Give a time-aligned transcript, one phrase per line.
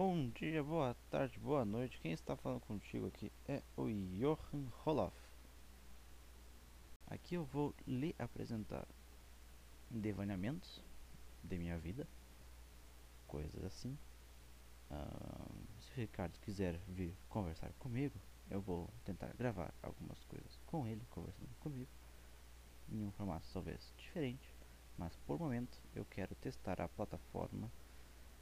[0.00, 1.98] Bom dia, boa tarde, boa noite.
[2.00, 5.16] Quem está falando contigo aqui é o Johan Roloff.
[7.08, 8.86] Aqui eu vou lhe apresentar
[9.90, 10.80] devaneamentos
[11.42, 12.06] de minha vida,
[13.26, 13.98] coisas assim.
[14.88, 15.50] Ah,
[15.80, 21.04] se o Ricardo quiser vir conversar comigo, eu vou tentar gravar algumas coisas com ele,
[21.10, 21.90] conversando comigo,
[22.88, 24.54] em um formato talvez diferente,
[24.96, 27.68] mas por momento eu quero testar a plataforma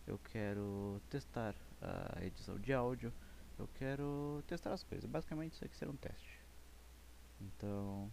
[0.07, 3.13] eu quero testar a edição de áudio,
[3.59, 5.09] eu quero testar as coisas.
[5.09, 6.41] Basicamente isso aqui será um teste.
[7.41, 8.11] Então,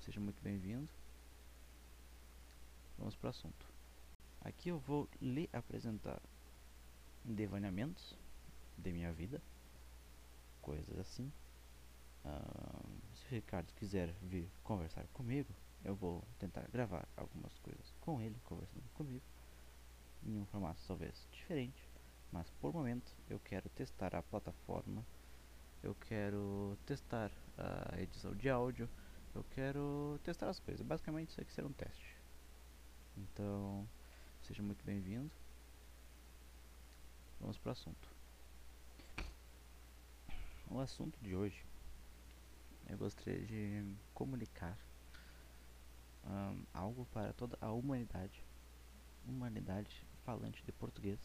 [0.00, 0.88] seja muito bem-vindo.
[2.98, 3.66] Vamos para o assunto.
[4.42, 6.20] Aqui eu vou lhe apresentar
[7.24, 8.14] devaneamentos
[8.76, 9.40] de minha vida,
[10.60, 11.32] coisas assim.
[13.14, 18.36] se o Ricardo quiser vir conversar comigo, eu vou tentar gravar algumas coisas com ele,
[18.44, 19.24] conversando comigo
[20.30, 21.88] em um formato talvez diferente,
[22.32, 25.04] mas por momento eu quero testar a plataforma,
[25.82, 28.88] eu quero testar a edição de áudio,
[29.34, 30.86] eu quero testar as coisas.
[30.86, 32.16] Basicamente isso aqui será um teste.
[33.16, 33.88] Então,
[34.42, 35.30] seja muito bem-vindo.
[37.40, 38.08] Vamos para o assunto.
[40.70, 41.64] O assunto de hoje
[42.88, 44.78] eu gostaria de comunicar
[46.24, 48.44] um, algo para toda a humanidade
[49.26, 51.18] humanidade falante de português.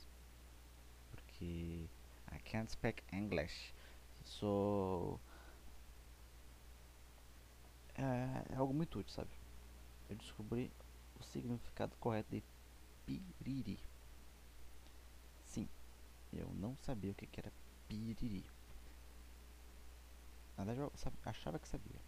[1.12, 1.88] Porque
[2.32, 3.74] I can't speak English.
[4.24, 5.20] Sou.
[7.96, 9.30] É, é algo muito útil, sabe?
[10.10, 10.72] Eu descobri
[11.20, 12.44] o significado correto de
[13.06, 13.80] piriri.
[15.46, 15.70] Sim,
[16.34, 17.52] eu não sabia o que, que era
[17.88, 18.44] piriri.
[20.58, 22.02] Na verdade, eu achava que sabia.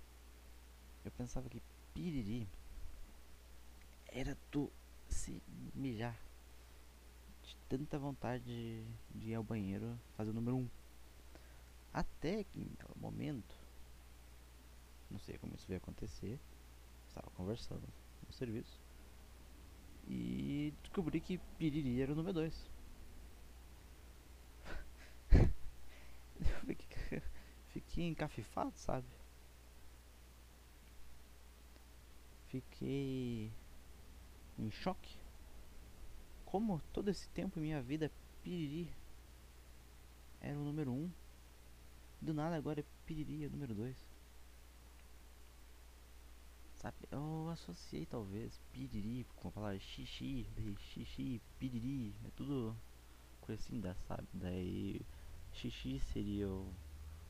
[1.05, 1.61] Eu pensava que
[1.93, 2.47] piriri
[4.07, 4.71] era tu
[5.09, 5.41] se
[5.75, 6.26] mijar
[7.67, 8.43] tanta vontade
[9.13, 10.59] de, ir ao banheiro fazer o número 1.
[10.59, 10.69] Um.
[11.93, 13.55] Até que em momento,
[15.09, 16.39] não sei como isso veio acontecer,
[17.07, 17.87] estava conversando
[18.25, 18.79] no serviço
[20.07, 22.69] e descobri que piriri era o número 2.
[26.65, 27.21] fiquei,
[27.69, 29.07] fiquei encafifado, sabe?
[32.47, 33.51] Fiquei
[34.57, 35.17] em choque.
[36.47, 38.09] Como todo esse tempo minha vida
[38.41, 38.89] piriri
[40.39, 40.95] era o número 1.
[40.95, 41.11] Um.
[42.21, 43.95] Do nada agora é piriri é o número 2.
[46.75, 50.47] Sabe, eu associei talvez piriri com a palavra xixi,
[50.93, 52.73] xixi, piriri, é tudo
[53.41, 54.25] coisa assim, da, sabe?
[54.31, 55.01] Daí
[55.51, 56.71] xixi seria o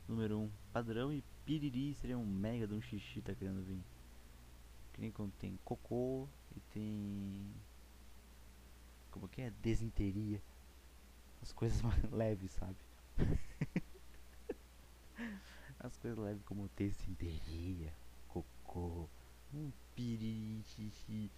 [0.06, 3.82] número 1 um padrão e piriri seria um mega de um xixi tá querendo vir.
[4.92, 7.52] Que nem quando tem cocô e tem.
[9.18, 9.50] Como que é?
[9.50, 10.40] Desinteria.
[11.42, 12.76] As coisas mais leves, sabe?
[15.80, 17.92] As coisas leves como desinteria,
[18.28, 19.08] cocô,
[19.52, 21.32] um piriri,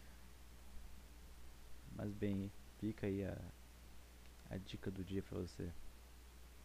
[1.96, 3.38] Mas bem, fica aí a,
[4.50, 5.72] a dica do dia pra você.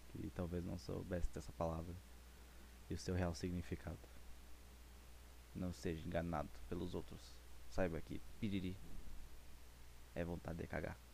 [0.10, 1.96] Que talvez não soubesse dessa palavra
[2.90, 3.98] e o seu real significado.
[5.56, 7.38] Não seja enganado pelos outros.
[7.70, 8.76] Saiba que piriri
[10.14, 11.05] é vontade de cagar.